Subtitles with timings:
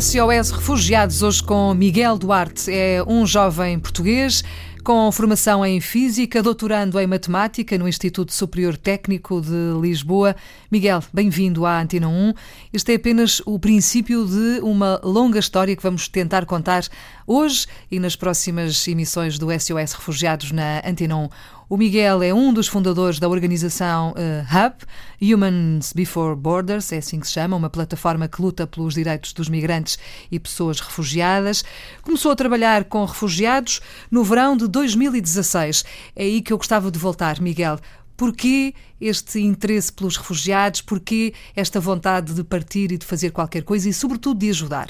[0.00, 2.70] SOS Refugiados, hoje com Miguel Duarte.
[2.70, 4.44] É um jovem português
[4.84, 10.36] com formação em Física, doutorando em Matemática no Instituto Superior Técnico de Lisboa.
[10.70, 12.34] Miguel, bem-vindo à Antena 1.
[12.74, 16.84] Este é apenas o princípio de uma longa história que vamos tentar contar
[17.26, 21.28] hoje e nas próximas emissões do SOS Refugiados na Antena 1.
[21.68, 24.76] O Miguel é um dos fundadores da organização uh, Hub,
[25.20, 29.48] Humans Before Borders, é assim que se chama, uma plataforma que luta pelos direitos dos
[29.48, 29.98] migrantes
[30.30, 31.64] e pessoas refugiadas.
[32.02, 35.84] Começou a trabalhar com refugiados no verão de 2016.
[36.14, 37.80] É aí que eu gostava de voltar, Miguel.
[38.16, 40.82] Porquê este interesse pelos refugiados?
[40.82, 44.86] Porquê esta vontade de partir e de fazer qualquer coisa e, sobretudo, de ajudar?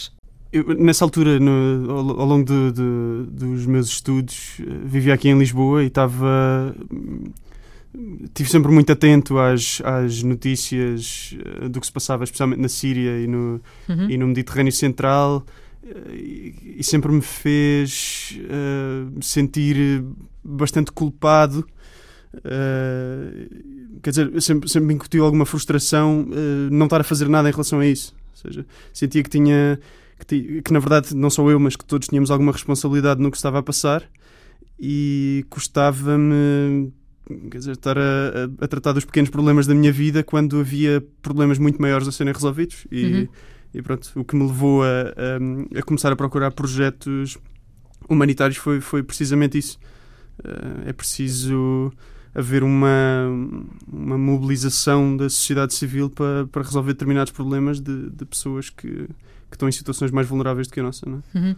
[0.56, 5.28] Eu, nessa altura, no, ao, ao, longo de, de, dos meus estudos, eh, vivia aqui
[5.28, 6.74] em Lisboa e estava.
[8.24, 13.20] Estive sempre muito atento às, às notícias eh, do que se passava, especialmente na Síria
[13.20, 14.10] e no, uhum.
[14.10, 15.44] e no Mediterrâneo Central,
[15.84, 20.02] eh, e, e sempre me fez uh, sentir
[20.42, 21.66] bastante culpado.
[22.34, 27.46] Uh, quer dizer, sempre, sempre me incutiu alguma frustração uh, não estar a fazer nada
[27.46, 28.14] em relação a isso.
[28.32, 29.78] Ou seja, sentia que tinha
[30.24, 33.36] que, que na verdade não sou eu, mas que todos tínhamos alguma responsabilidade no que
[33.36, 34.02] estava a passar
[34.78, 36.92] e custava-me
[37.50, 41.58] quer dizer, estar a, a, tratar dos pequenos problemas da minha vida quando havia problemas
[41.58, 43.28] muito maiores a serem resolvidos e, uhum.
[43.74, 47.36] e pronto, o que me levou a, a, a, começar a procurar projetos
[48.08, 49.78] humanitários foi, foi precisamente isso.
[50.38, 51.92] Uh, é preciso
[52.34, 53.26] haver uma,
[53.90, 59.08] uma mobilização da sociedade civil para, para resolver determinados problemas de, de pessoas que,
[59.48, 61.08] que estão em situações mais vulneráveis do que a nossa.
[61.08, 61.38] Não é?
[61.38, 61.56] uhum.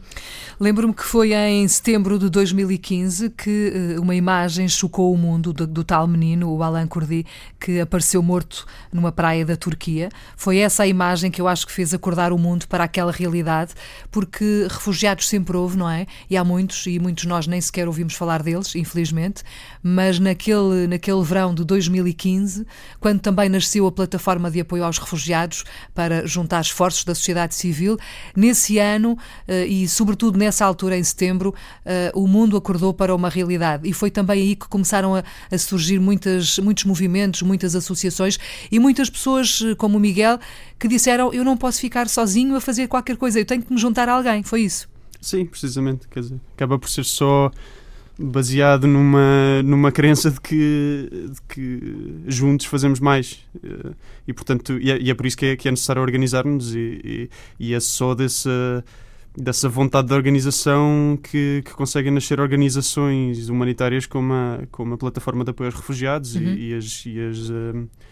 [0.61, 5.67] Lembro-me que foi em setembro de 2015 que uh, uma imagem chocou o mundo do,
[5.67, 7.25] do, tal menino, o Alain Kurdi,
[7.59, 10.11] que apareceu morto numa praia da Turquia.
[10.37, 13.73] Foi essa a imagem que eu acho que fez acordar o mundo para aquela realidade,
[14.11, 16.07] porque refugiados sempre houve, não é?
[16.29, 19.43] E há muitos, e muitos nós nem sequer ouvimos falar deles, infelizmente,
[19.83, 22.67] mas naquele, naquele verão de 2015,
[23.01, 27.78] quando também nasceu a plataforma de apoio aos refugiados para juntar esforços da sociedade civil
[27.79, 27.97] Civil.
[28.35, 29.17] Nesse ano
[29.47, 33.89] eh, e, sobretudo, nessa altura, em setembro, eh, o mundo acordou para uma realidade.
[33.89, 35.23] E foi também aí que começaram a,
[35.59, 38.39] surgir muitas, muitos movimentos, muitas associações
[38.71, 40.39] e muitas pessoas, eh, como o Miguel,
[40.79, 43.79] que disseram: Eu não posso ficar sozinho a fazer qualquer coisa, eu tenho que me
[43.79, 44.43] juntar a alguém.
[44.43, 44.89] Foi isso.
[45.21, 46.07] Sim, precisamente.
[46.09, 47.51] Quer dizer, acaba por ser só
[48.19, 53.45] baseado numa, numa crença de que, de que juntos fazemos mais.
[53.63, 53.93] Eh,
[54.27, 57.01] e, portanto, e é, e é por isso que é, que é necessário organizar-nos e,
[57.05, 57.31] e,
[57.61, 58.85] e, é só dessa,
[59.37, 65.45] dessa vontade de organização que, que conseguem nascer organizações humanitárias como a, como a Plataforma
[65.45, 66.55] de Apoio aos Refugiados uhum.
[66.55, 68.08] e, as, e as um, eh,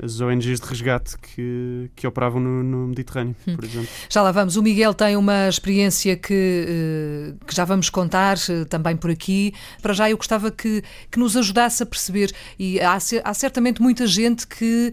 [0.00, 3.56] as ONGs de resgate que, que operavam no, no Mediterrâneo, hum.
[3.56, 3.88] por exemplo.
[4.08, 4.56] Já lá vamos.
[4.56, 9.52] O Miguel tem uma experiência que, eh, que já vamos contar eh, também por aqui.
[9.80, 14.06] Para já eu gostava que, que nos ajudasse a perceber, e há, há certamente muita
[14.06, 14.92] gente que.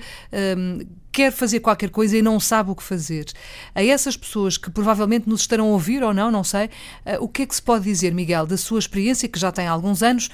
[0.57, 0.79] Um,
[1.11, 3.25] quer fazer qualquer coisa e não sabe o que fazer.
[3.73, 6.69] A essas pessoas que provavelmente nos estarão a ouvir ou não, não sei,
[7.05, 9.67] eh, o que é que se pode dizer, Miguel, da sua experiência, que já tem
[9.67, 10.29] alguns anos,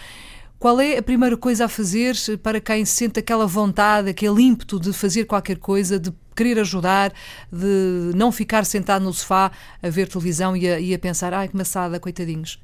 [0.59, 4.93] qual é a primeira coisa a fazer para quem sente aquela vontade, aquele ímpeto de
[4.93, 7.13] fazer qualquer coisa, de querer ajudar,
[7.51, 9.51] de não ficar sentado no sofá
[9.81, 12.59] a ver televisão e a, e a pensar, ai que maçada, coitadinhos?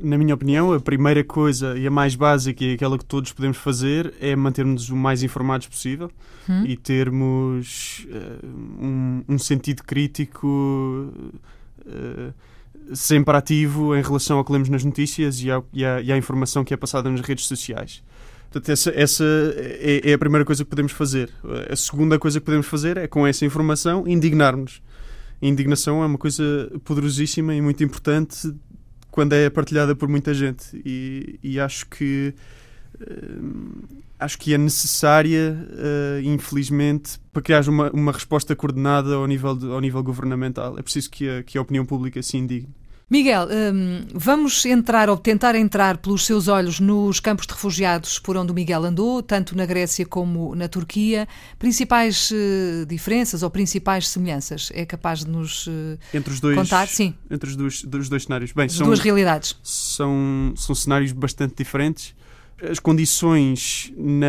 [0.00, 3.56] Na minha opinião, a primeira coisa e a mais básica e aquela que todos podemos
[3.56, 6.10] fazer é mantermos o mais informados possível
[6.48, 6.64] hum.
[6.64, 8.46] e termos uh,
[8.80, 10.46] um, um, sentido crítico.
[11.84, 12.32] Uh,
[12.94, 16.16] sempre ativo em relação ao que lemos nas notícias e, ao, e, à, e à,
[16.16, 18.02] informação que é passada nas redes sociais.
[18.50, 19.24] Portanto, essa, essa
[19.56, 21.30] é, é, a primeira coisa que podemos fazer.
[21.70, 24.82] A segunda coisa que podemos fazer é, com essa informação, indignar-nos.
[25.40, 28.52] A indignação é uma coisa poderosíssima e muito importante
[29.10, 30.80] quando é partilhada por muita gente.
[30.84, 32.34] E, e acho que
[33.00, 39.26] Uh, acho que é necessária, uh, infelizmente, para que haja uma, uma resposta coordenada ao
[39.26, 40.78] nível, de, ao nível governamental.
[40.78, 42.74] É preciso que a, que a opinião pública se indigne.
[43.10, 48.36] Miguel, um, vamos entrar ou tentar entrar pelos seus olhos nos campos de refugiados por
[48.36, 51.26] onde o Miguel andou, tanto na Grécia como na Turquia.
[51.58, 54.70] Principais uh, diferenças ou principais semelhanças?
[54.74, 56.86] É capaz de nos uh, entre os dois, contar?
[56.86, 57.14] Sim.
[57.30, 58.52] Entre os dois, dos dois cenários.
[58.52, 59.56] Bem, As são, duas realidades.
[59.62, 62.14] São, são cenários bastante diferentes
[62.62, 64.26] as condições na,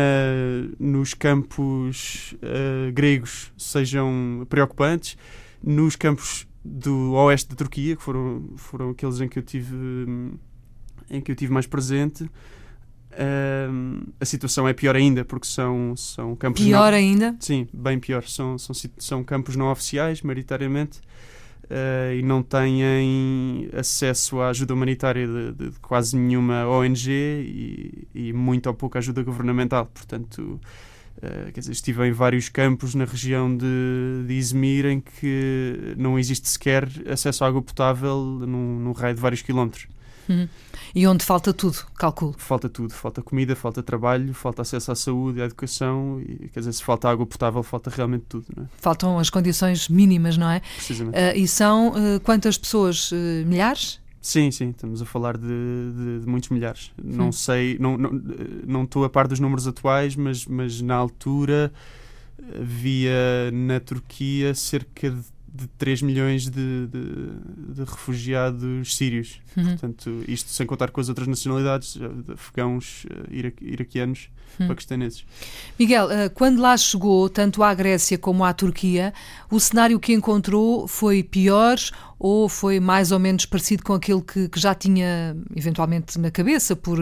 [0.78, 5.16] nos campos uh, gregos sejam preocupantes,
[5.62, 9.74] nos campos do oeste da Turquia, que foram, foram aqueles em que eu tive
[11.12, 12.30] em que eu tive mais presente,
[13.12, 16.62] Uh, a situação é pior ainda porque são, são campos.
[16.62, 16.98] Pior não...
[16.98, 17.36] ainda?
[17.40, 18.22] Sim, bem pior.
[18.24, 21.00] São, são, são campos não oficiais, maioritariamente,
[21.70, 28.08] uh, e não têm acesso à ajuda humanitária de, de, de quase nenhuma ONG e,
[28.14, 29.86] e muito ou pouca ajuda governamental.
[29.86, 30.60] Portanto,
[31.18, 36.18] Uh, quer dizer, estive em vários campos na região de, de Izmir em que não
[36.18, 39.86] existe sequer acesso à água potável num, num raio de vários quilómetros.
[40.30, 40.48] Uhum.
[40.94, 42.34] E onde falta tudo, calculo?
[42.38, 42.94] Falta tudo.
[42.94, 46.20] Falta comida, falta trabalho, falta acesso à saúde, à educação.
[46.20, 48.46] E, quer dizer, se falta água potável, falta realmente tudo.
[48.56, 48.66] Não é?
[48.78, 50.60] Faltam as condições mínimas, não é?
[50.60, 51.16] Precisamente.
[51.16, 53.10] Uh, e são uh, quantas pessoas?
[53.10, 54.00] Uh, milhares?
[54.22, 56.92] Sim, sim, estamos a falar de, de, de muitos milhares.
[56.98, 57.16] Hum.
[57.16, 58.10] Não sei, não, não,
[58.66, 61.72] não estou a par dos números atuais, mas, mas na altura
[62.54, 69.40] havia na Turquia cerca de de 3 milhões de, de, de refugiados sírios.
[69.56, 69.64] Uhum.
[69.64, 74.30] Portanto, isto sem contar com as outras nacionalidades, eh, afegãos, eh, iraquianos,
[74.60, 74.68] uhum.
[74.68, 75.24] paquistaneses.
[75.78, 79.12] Miguel, eh, quando lá chegou, tanto à Grécia como à Turquia,
[79.50, 81.76] o cenário que encontrou foi pior
[82.16, 86.76] ou foi mais ou menos parecido com aquele que, que já tinha eventualmente na cabeça
[86.76, 86.98] por,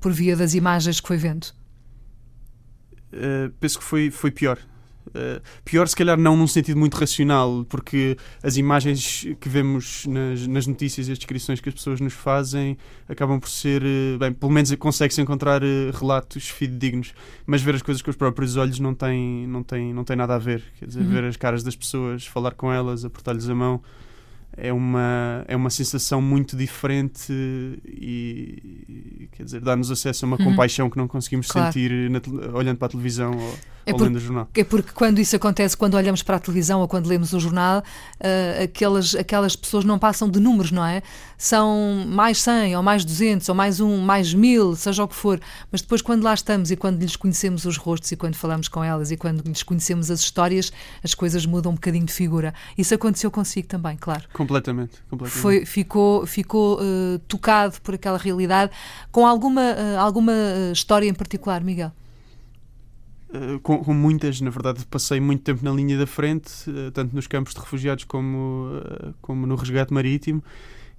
[0.00, 1.48] por via das imagens que foi vendo?
[3.12, 4.58] Uh, penso que foi, foi pior.
[5.14, 10.46] Uh, pior, se calhar, não num sentido muito racional, porque as imagens que vemos nas,
[10.46, 12.76] nas notícias e as descrições que as pessoas nos fazem
[13.08, 17.12] acabam por ser, uh, bem, pelo menos consegue-se encontrar uh, relatos fidedignos,
[17.46, 20.34] mas ver as coisas com os próprios olhos não tem, não tem, não tem nada
[20.34, 20.62] a ver.
[20.78, 21.08] Quer dizer, uhum.
[21.10, 23.82] ver as caras das pessoas, falar com elas, apertar-lhes a mão
[24.56, 27.32] é uma, é uma sensação muito diferente
[27.86, 30.44] e, quer dizer, dá-nos acesso a uma uhum.
[30.44, 31.72] compaixão que não conseguimos claro.
[31.72, 32.20] sentir na,
[32.52, 34.48] olhando para a televisão ou, é ou lendo o jornal.
[34.54, 37.78] É porque quando isso acontece, quando olhamos para a televisão ou quando lemos o jornal,
[37.80, 41.02] uh, aquelas, aquelas pessoas não passam de números, não é?
[41.38, 45.40] São mais 100 ou mais 200 ou mais um, mais mil, seja o que for,
[45.70, 48.84] mas depois quando lá estamos e quando lhes conhecemos os rostos e quando falamos com
[48.84, 52.52] elas e quando lhes conhecemos as histórias, as coisas mudam um bocadinho de figura.
[52.76, 54.24] Isso aconteceu consigo também, claro.
[54.40, 55.02] Completamente.
[55.10, 55.42] completamente.
[55.42, 58.72] Foi, ficou ficou uh, tocado por aquela realidade.
[59.12, 61.92] Com alguma, uh, alguma uh, história em particular, Miguel?
[63.62, 66.50] Com, com, muitas, na verdade, passei muito tempo na linha da frente,
[66.92, 68.70] tanto nos campos de refugiados como,
[69.22, 70.42] como no resgate marítimo.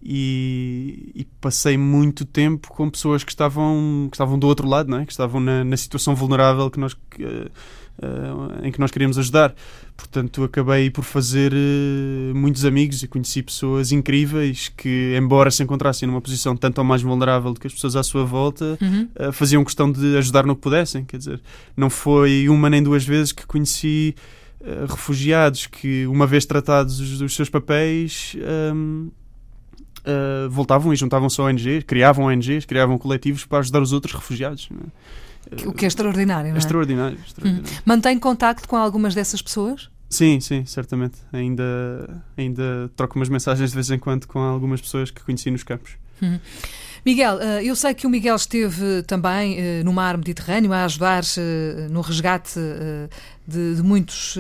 [0.03, 4.98] E, e, passei muito tempo com pessoas que estavam, que estavam do outro lado, não
[4.98, 5.06] é?
[5.06, 9.53] que estavam na, na situação vulnerável que nós, que, uh, em que nós queríamos ajudar.
[9.95, 16.07] Portanto, acabei por fazer uh, muitos amigos e conheci pessoas incríveis que, embora se encontrassem
[16.07, 19.07] numa posição tanto ou mais vulnerável do que as pessoas à sua volta, uhum.
[19.19, 21.06] uh, faziam questão de ajudar no que pudessem.
[21.06, 21.42] Quer dizer,
[21.77, 24.15] não foi uma nem duas vezes que conheci
[24.88, 28.36] refugiados que, uma vez tratados dos seus papéis,
[28.75, 29.09] um,
[30.01, 34.68] Uh, voltavam e juntavam-se a ONGs, criavam ONGs, criavam coletivos para ajudar os outros refugiados.
[35.65, 36.59] O que é extraordinário, não é?
[36.59, 37.18] Extraordinário.
[37.25, 37.69] extraordinário.
[37.69, 37.81] Hum.
[37.86, 39.89] Mantém contacto com algumas dessas pessoas?
[40.09, 41.18] Sim, sim, certamente.
[41.31, 45.63] Ainda, ainda troco umas mensagens de vez em quando com algumas pessoas que conheci nos
[45.63, 45.92] campos.
[46.21, 46.38] Hum.
[47.03, 51.24] Miguel, eh, eu sei que o Miguel esteve também eh, no mar Mediterrâneo a ajudar
[51.36, 52.59] eh, no resgate
[53.48, 54.38] de, de muitos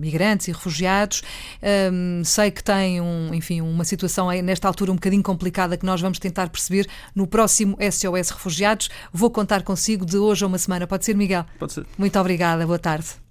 [0.00, 1.22] migrantes e refugiados.
[1.60, 6.00] Ehm, sei que tem um, enfim, uma situação nesta altura um bocadinho complicada que nós
[6.00, 8.88] vamos tentar perceber no próximo SOS Refugiados.
[9.12, 10.86] Vou contar consigo de hoje a uma semana.
[10.86, 11.44] Pode ser, Miguel?
[11.58, 11.86] Pode ser.
[11.98, 12.64] Muito obrigada.
[12.64, 13.25] Boa tarde.